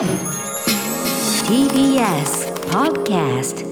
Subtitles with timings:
[0.00, 0.08] TBS
[2.70, 3.66] Podcast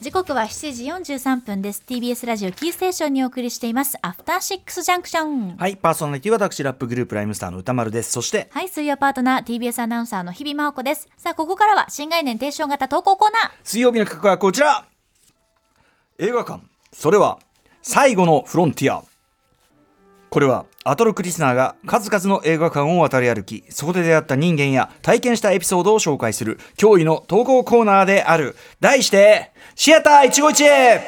[0.00, 1.82] 時刻は7時43分です。
[1.84, 3.98] TBS ラジオキーステーションにお送りしています。
[4.02, 8.12] アフターシックスジャンクションはい、パーソナリティは私ラップグループライムスターの歌丸です。
[8.12, 11.08] そして、はい水曜パートナー TBS アナウンサーの日々真央子です。
[11.16, 13.50] さあここからは新概念提唱型投稿コーナー。
[13.64, 14.86] 水曜日の企画はこちら。
[16.20, 16.62] 映画館、
[16.92, 17.40] それは
[17.82, 19.09] 最後のフロンティア。
[20.30, 28.54] これはアトロクリスナーが数々の映画館を渡り歩き、そこで出会った人間や体験したエピソードを紹介する驚異の投稿コーナーである。
[28.78, 31.00] 題して、シアター一期一会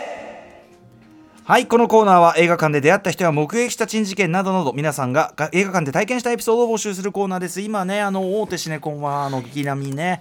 [1.45, 7.61] はい、このコーナーは映画館で出会った人や目撃した珍事件などなど皆さんが映画館で体験したエピソードを募集するコーナーです。
[7.61, 10.21] 今ね、あの大手シネコンはあの劇並みね、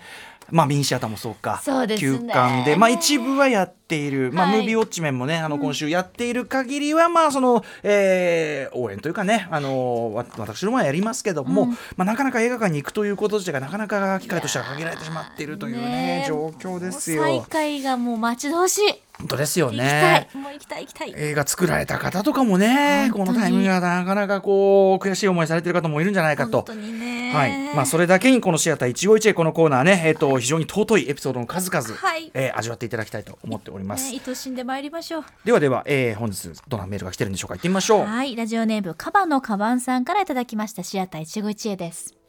[0.51, 2.19] まあミニシアターもそうか、そうですね。
[2.19, 17.23] 休館で、まあ一部はやっている、まあはいムービーウォッチメンもね、あの今週やっている限りは、まあその、えー応援というかね、あのわ私どもはやりますけども、まあなかなか映画館に行くということ自体がなかなか機会としては限られてしまっているというね状況ですよ。
[17.23, 18.81] 再開がもう待ち遠しい
[19.21, 20.27] 本当ですよね。
[20.33, 20.37] い。
[20.37, 21.13] もう行きたい行きたい。
[21.15, 26.63] 映画作られた方とかもね、このタイミングがなかなかこう悔しい思いされてる方もいるんじゃないかと。
[26.63, 26.65] 本。
[26.65, 27.31] 当にね。
[27.31, 27.75] はい。
[27.75, 32.31] まあ、それだけにこのシアター一期一会このコーナーね、えっと非常に尊いエピソードの数々、はい。
[32.33, 34.11] えー味わっていただきたいと思っております。
[34.11, 35.25] ね、愛しんでまいりましょう。
[35.45, 37.55] ではでは、えー本日どんなメールが来てるんでしょうか。
[37.55, 38.05] 行ってみましょう。
[38.05, 38.35] はい。
[38.35, 42.20] ラジオネームカバのカバンさんからいただきましたシアター一期一会です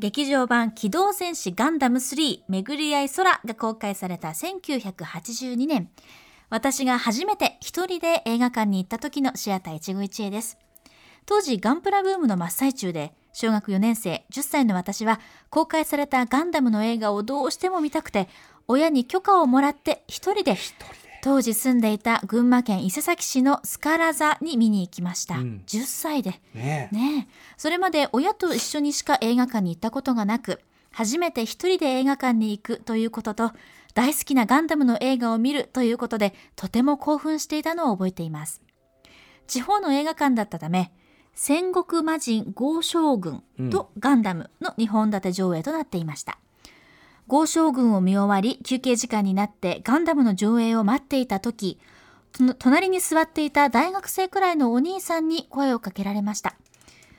[0.00, 5.90] 劇場版機動戦士ガンダム3巡り合い空が公開された1982年。
[6.48, 10.56] 私が初めて一人で映画館に行った時のシアター一期一会です。
[11.26, 18.30] 当時ガンプラブームの真っ最中で小学4年生10歳の私は公開されたガンダムの映画をどうしても見たくて
[18.68, 20.56] 親に許可をもらって一人で
[21.22, 25.62] 当時住んでいた群馬県伊勢崎市のスカラ座に見に行きました、うん。
[25.66, 26.40] 10歳で。
[26.54, 26.94] ねえ。
[26.94, 27.32] ねえ。
[27.56, 30.60] それまで親と一緒にしか映画館に行ったことがなく
[30.92, 33.52] 初めて一人で映画館に行くということと
[33.94, 38.62] 大好きなガンダムの映画を見るということでとても興奮していたのを覚えています。
[39.46, 40.92] 地方の映画館だったため
[41.34, 46.38] 戦国魔人豪将軍とガンダムの2本立て上映となっていました、
[47.30, 51.78] 豪将軍を見終わり休憩時間になってガンダムの上映を待っていた時
[52.32, 56.56] と隣に座っていた大学生くらいのお兄さんに声をかけられました。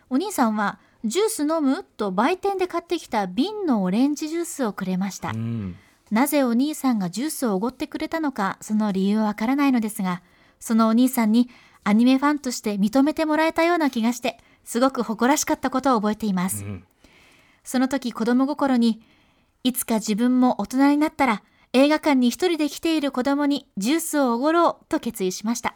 [0.09, 5.77] お兄さんはジュース飲むと売店で買ってきた瓶のオレンジジュースをくれました、うん。
[6.11, 10.21] なぜお兄さんがジュースをおごってくれたのかその理由はわからないのですが
[10.59, 11.49] そのお兄さんに
[11.85, 16.83] アニメファンとして認めてもらえたような気がしてすごく誇らしかったことを覚えています、ん。
[17.63, 19.01] その時子供心に
[19.63, 25.75] いつか自分も大人になったら映画館に一人で来ている子供にジュースをおごろうと決意しました。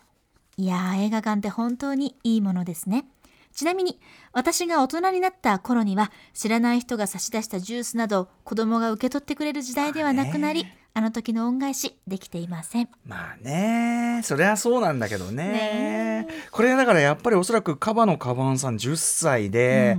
[0.58, 3.06] いやー映画館って本当にいいものですね。
[3.54, 4.00] ちなみに
[4.34, 12.90] 私が大人になった頃には知らない人が差し出したジュースなど子供が受け取ってくれる時代ではなくなり、あの時の恩返しできていません。
[13.06, 19.98] まあねそれはそうなんだけどねねこれだからやっぱりおそらくカバのカバンさん10歳で、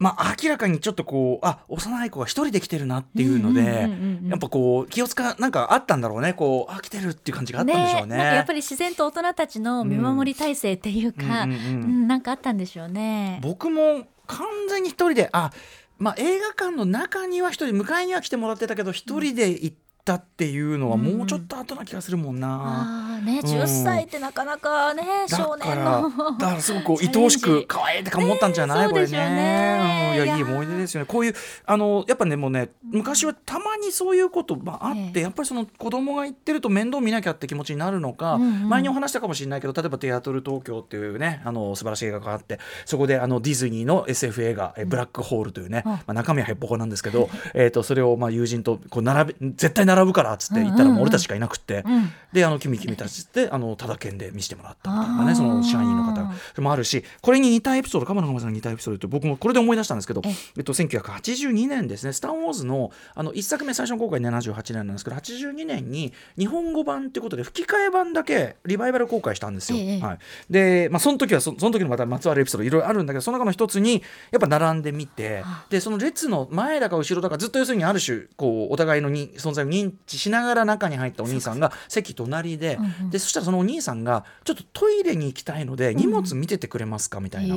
[0.00, 3.88] まあ明らかにちょっとこうあ幼い子が一人で来てるなっていうので、
[4.28, 8.16] やっぱこう気を使うなんかあったんだろうねこうあ来てるっていう感じがあったんでしょうね。
[8.16, 13.40] なんかやっぱり自然と大人たちの見守り体制っていうか、なんかあったんでしょうね。
[13.42, 15.52] 僕も完全に一人であ
[15.98, 22.48] まあ映画館の中には一人迎えには来てもらってたけど一人で行ったっていうのはもうちょっと後な気がするもんな。
[22.48, 26.10] ああね、10歳ってなかなかね、だ少年からの。
[26.38, 29.18] だからすごく 愛おしく可愛いって思ったんじゃない、これね。
[29.18, 30.10] ねね。
[30.12, 30.14] うん。
[30.16, 31.06] いやいやいい思い出ですよね。
[31.06, 31.34] こういう
[31.66, 38.68] あのやっぱねもうね昔はたまにそういうことまああって、ええやっぱりその子供が行ってると面倒見なきゃって気持ちになるのか、うんうん。
[38.68, 52.12] 前にお話したかもしれないけど例えばテアトル東京っていうねあの素晴らしい映画があってそこであのディズニーの SF 映画、えブラックホールというね、まあ、中身はへっぽこなんですけど、えっとそれをまあ友人とこう並べ絶対並ぶからっつって言ったらもう俺たちしかいなくって、うん。
[52.32, 60.28] であの君君たちってあのただ券で見せてもらったみたいなねその社員の方もあるしこれに似たエピソード鎌野さんに似たエピソードって僕もこれで思い出したんですけどえ
[60.58, 60.60] え。
[60.60, 69.78] っと、1982年ですね「スター・ウォーズの」あの1作目最初の公開78年なんですけど82年に日本語版ってことで吹き替え版だけリバイバル公開したんですよ。
[69.78, 82.78] ええはい、で、まあ、その時はそその時のまたまつわるエピソードいろいろあるんだけどその中の一つにやっぱ並んでみてでその列の前だか後ろだかずっと要するにある種こうお互いのに存在を認認知しながら中に入ったお兄さんが席隣で,、
[83.10, 87.54] でそしたらそのお兄さんがちょっとトイレに行きたいので荷物見ててくれますかみたいな。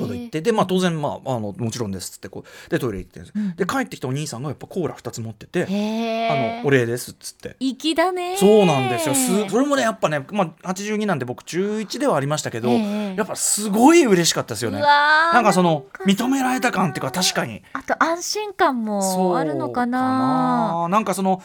[0.00, 3.20] こと言ってで、まあ、当然、まあ、あのもちろんですっつってこうでトイレ行って、
[3.56, 5.64] で帰ってきたお兄さんがやっぱコーラ2つ持ってて
[6.30, 7.56] 「あのお礼です」っつって。
[7.60, 8.36] 粋だね。
[8.38, 9.14] そうなんですよ。
[9.14, 14.80] すそれもねやっぱね、まあ、82なんで僕中1ではありましたけど、やっぱすごい嬉しかったですよね。
[14.80, 17.62] なんかその認められた感っていうか確かに。
[17.72, 20.88] あと安心感もあるのかな。
[20.88, 21.42] なんかそのの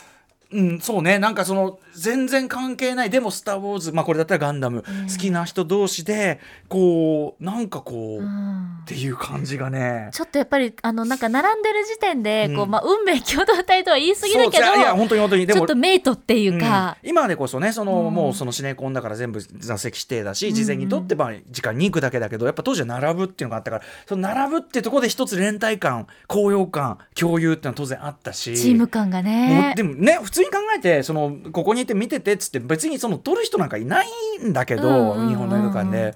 [0.52, 1.20] うん、そうね。
[1.20, 3.12] なんかその全然関係ない。
[3.12, 10.10] でも「スター・ウォーズ」まあこれだったら「ガンダム」好きな人同士でこうなんかこう、うん、っていう感じがね。
[10.12, 15.46] ちょっとやっぱりあのなんか並んでる時点でこう、うん、まあ、運命共同体とは言い過ぎだけどいや本当に本当に。
[15.46, 28.58] でもちょっとメイトっていうか、うん、今でこそねその、もうそのシネコンだから全部座席指定だし事前にとってまあ時間に行くだけだけどやっぱ当時は並ぶっていうのがあったからその並ぶってところで一つ連帯感高揚感共有っていうのは当然あったし。
[28.58, 29.74] チーム感がね。
[29.76, 34.08] でもね普通に考えてそののここにいて見ててっつって別にその撮る人なんかいない
[34.44, 36.16] んだけど、日本の映画館で。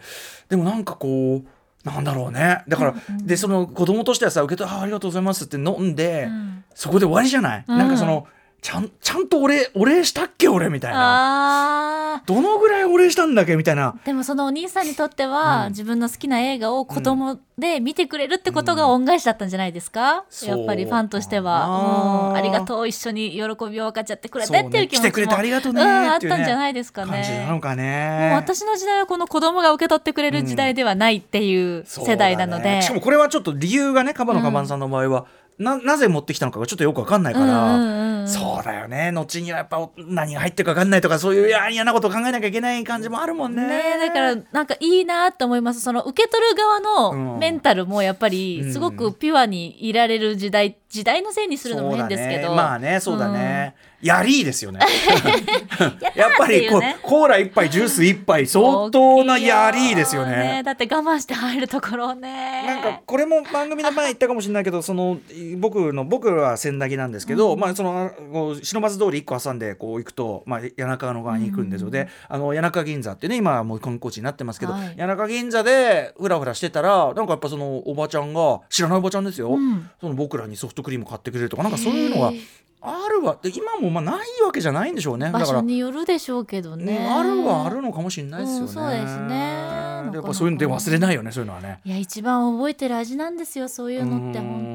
[0.49, 2.63] でもなんかこうなんだろうね。
[2.67, 8.27] だから、うんうん、でその子供としてはさ受け取あありがとうございますって飲んで、うん、そこで終わりじゃない、うん、なんかその
[8.63, 12.23] ちゃんちゃんとお礼お礼したっけ俺みたいな。
[12.25, 13.99] どのぐらいお礼したんだっけみたいな。
[14.05, 27.45] でもそのお兄さんにとっては、うん、自分の好きな映画を子供で見てくれるってことが恩返しだったんじゃないですか、うん、やっぱりファンとしては、うん、ありがとう一緒に喜びを分かっちゃってくれてっていう気持ちも、ね、来てくれてありがとうね、ね、あったんじゃないですかね。
[27.45, 34.13] なのかねもう私の時代はこの子供が受け取ってくれる時代ではないっていう世代なので、ね、しかもこれはちょっと理由がね。
[34.13, 35.25] カバのカバンさんの場合は、
[35.63, 39.11] ななぜ持ってきたのかがちょっとよく分かんないから、うんうんうん、そうだよね。
[39.11, 43.67] 後にはやっぱ何が入ってるか分かんないとかそういう嫌なことを考えなきゃいけない感じもあるもんね。
[43.67, 45.81] ねだからなんかいいなと思います。
[45.81, 53.73] その受け取る側のメンタルもやっぱりすごくピュアにいられる時代、時代のせいにするのも変ですけど、ね、まあねそうだね、
[54.03, 54.07] うん。
[54.07, 54.79] やりーですよ ね。
[56.15, 62.63] やっぱりこう、ね、コーラ一杯ジュース一杯相当なやりーですよね、ね、だって我慢して入るところね。
[62.67, 65.17] なんかこれも番組の前言ったかもしれないけどその
[65.57, 68.11] 僕の僕は千駄木なんですけど、うん、まあその
[68.61, 82.31] 忍ばず通り一個挟んでこう行くと、まあ、谷中の側に行くんですよ、うん、であの谷中銀座ってね今はもう観光地になってますけど、はい、谷中銀座でふらふらしてたらなんかやっぱそのおばちゃんが知らないおばちゃんですよ、うん、その僕らにソフトクリーム買ってくれるとかなんかそういうのが
[82.81, 83.37] あるわ。
[83.43, 85.31] 今もまあないわけじゃないんでしょうね。
[85.31, 91.79] 場所によるでしょうけどね、あるはあるのかもしれないですよね、うん、そうですねやっぱそういうので忘れないよねそういうのはね。
[91.85, 94.71] いや一番覚えてる味なんですよそういうのって本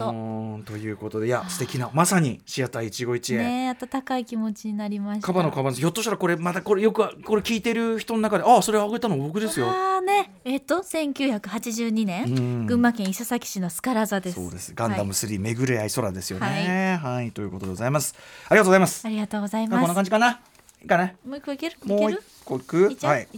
[0.64, 0.78] 当と。
[0.78, 1.26] いうことで。
[1.26, 3.38] いや素敵なまさにシアター一期一会。
[3.38, 5.26] ね温かい気持ちになりました。
[5.26, 9.69] カバのカバンひょっとしたらこれまたこれよくこれ聞いてる人の中でああそれあげたの僕ですよ。
[9.69, 10.32] ああね。
[10.44, 12.66] えっと1982年。
[12.66, 14.40] 群馬県伊勢崎市のスカラ座です。
[14.40, 14.72] そうです。
[14.75, 18.14] ガンダム3、はい、巡れ合い空ですよね、はい、はい、ということでございます。
[18.48, 19.06] ありがとうございます。
[19.06, 19.80] ありがとうございます。
[19.80, 20.40] こんな感じかな
[20.88, 21.12] かな。
[21.25, 21.76] もう一個いける？
[21.85, 22.56] もう一個。
[22.56, 23.29] いくはい、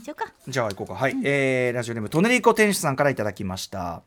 [0.47, 0.95] じゃあ行こうか。
[0.95, 4.03] はい、うん、えー、ラジオネームトネリコ店主さんからいただきました。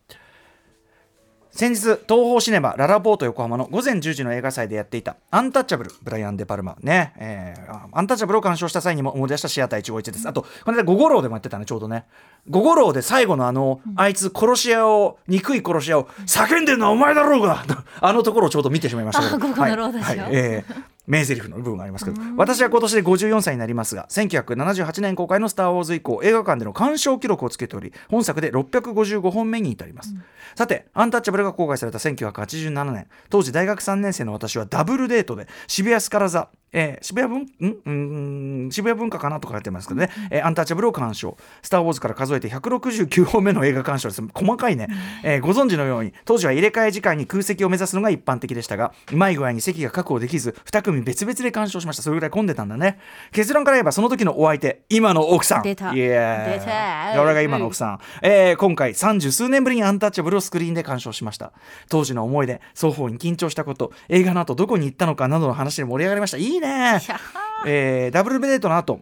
[1.51, 6.77] 先日東宝シネマララポート横浜の午前10時の映画祭でやっていたアンタッチャブルブライアン・デ・パルマ。
[6.81, 10.27] ね、えー、アンタッチャブルを鑑賞した際にも思い出したシアター151です。
[10.27, 12.05] あとこの間五五郎でもやってたねちょうどね。
[12.49, 17.63] 五五郎で最後のあの、うん、あいつ殺し屋を憎い殺し屋を叫んでるのはお前だろうが
[17.99, 19.53] あのところをちょうど見てしまいましたけど。
[19.53, 20.29] はい、はい。
[20.31, 30.23] えー名台詞の部分がありますけど、私は今年で54歳になりますが1978年公開の「スター・ウォーズ」以降映画館での鑑賞記録をつけており本作で655本目に至ります、うん、
[30.55, 33.07] さて「アンタッチャブル」が公開された1987年。
[33.29, 38.67] 当時大学3年生の私はダブルデートで渋谷スカラ座えー、渋谷文ん？
[38.67, 41.37] ん渋谷文化かなとか書いてますけどね、えー、アンタッチャブルを鑑賞。
[41.61, 44.23] スター・ウォーズから数えて169本目の映画鑑賞です。
[44.33, 44.87] 細かいね、
[45.23, 52.03] えー、ご存知のように当時は入れ替え時間に空席を目指すのが一般的でしたがうまい具合に席が確保できず2組別々で鑑賞しました。
[52.03, 52.99] それぐらい混んでたんだね。
[53.31, 55.63] 結論から言えばその時のお相手今の奥さん。
[55.63, 55.93] 出た。
[55.93, 61.53] いや俺が今の奥さん、えー、今回三十数年ぶりにアンタッチャブルをスクリーンで鑑賞しました。
[61.89, 66.37] 当時の思い出相当に緊張したこと映画の後どこに行ったのかなどの話で盛り上がりました。
[66.37, 67.01] いいね。
[67.65, 69.01] えー、ダブルデートの後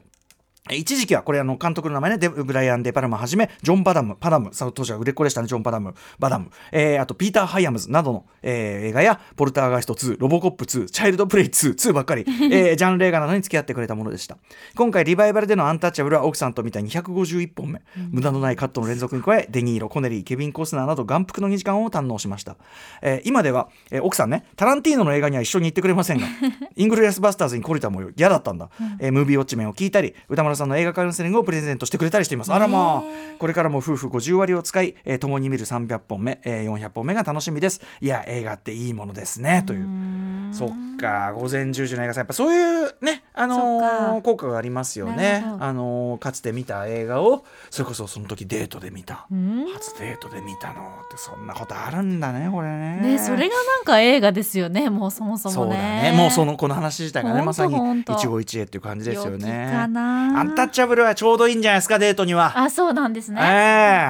[0.76, 2.18] 一時期はこれあの監督の名前ね。
[2.18, 5.94] デブライアン・デ・パラムはじめジョン・バダムパダム当時は売れっ子でしたねジョン・パダム。
[6.20, 14.38] バダム、えー、あとピーター・ハイアムズなどの、えー、映画やポルターガイスト2ロボコップ2チャイルド・プレイ22ばっかり、えー、 ジャンル映画などに付き合ってくれたものでした。
[14.76, 22.58] 今回リバイバルでのアンタッチャブルは奥さんと見た251本目、うん、無駄のないカットの連続に加えデニーロコネリーケビン・コスナーなど眼福の2時間を堪能しました、
[23.02, 26.28] えー、今では、えー、奥さんねタランティーノの映画には一緒に行ってくれませんが
[26.76, 32.54] イングロリアス・バスターズに懲りた模様嫌だったんだ、うん、えー、ムービーウォッチメンを聞いたり宇多丸さんの映画カウンセリングをプレゼントしてくれたりしています。
[32.54, 33.04] あらまあ
[33.40, 37.82] これからも夫婦50割を使い、えー共に見る300本目、えー400本目が楽しみです。
[38.02, 39.64] いや映画っていいものですね。
[39.66, 40.54] という。
[40.54, 40.70] そっ
[41.02, 44.22] か午前10時の映画祭やっぱそういうねあのーか。
[44.22, 49.26] 効果がありますよなねあのーかつて見た映画をそれこそその時デートで見た。
[49.32, 49.66] うん。
[49.74, 52.98] 初デートで見たのってそんなことあるんだねこれね。
[53.02, 56.12] ねそれがなんか映画ですよねもうそもそもそうだね。
[56.12, 59.70] ねもうそのこの話自体がねまさに一期一会っていう感じですよね。
[59.72, 60.40] かな。
[60.40, 62.58] アンタッチャブルはちょうどいいんじゃないですかデートには。
[62.58, 63.42] あそうなんですね。
[63.42, 63.46] え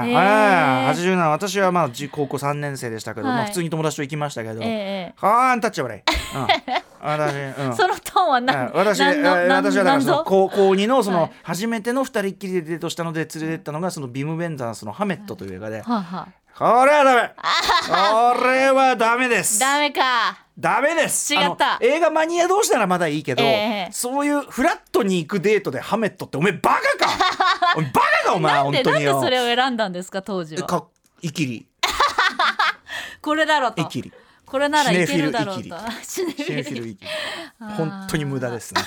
[0.05, 0.11] ええ。
[0.11, 0.17] えへえ
[0.91, 3.37] 87私はまあじ高校3年生でしたけど、はい。
[3.37, 5.13] まあ普通に友達と行きましたけど、えええ。
[5.15, 6.01] はあアンタッチャブル、うん、
[7.75, 11.31] そのトーンはえ何え私私はだからその何高高2のそのはい。
[11.43, 17.33] 初めての二人っきりでデートしたので連れてったのがそのビム・ベンザースの「ハメット」という映画で、これはダメ。
[17.87, 19.59] これはダメです。
[19.59, 20.37] ダメか。
[20.59, 21.33] ダメです。
[21.33, 21.79] 違った。
[21.81, 27.11] 映画マニア同士ならまだいいけど、ええそういうフラットに行くデートでハメットってお 前バカか。
[27.75, 29.21] お前バカかお前なんでなんで本当によ。
[29.21, 30.85] それを選んだんですか当時は。
[31.21, 31.65] イキリ。
[33.21, 33.81] これだろうと。
[33.81, 34.13] イキリ
[34.51, 37.11] これならいけるだろうシとシネフィルイキリ
[37.77, 38.81] 本当に無駄ですね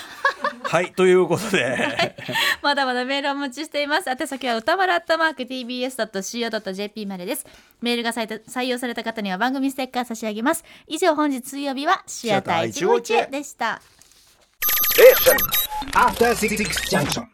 [0.61, 2.15] はいということで
[2.61, 4.09] まだまだメールをお待ちしています。
[4.09, 7.45] 宛先は歌丸アットマーク tbs.co.jp までです。
[7.81, 10.63] メールが採用採用された方には番組ステッカー差し上げます。
[10.87, 13.81] 以上本日水曜日はシアター151でした。
[15.93, 16.57] After Six
[16.89, 17.25] Junction.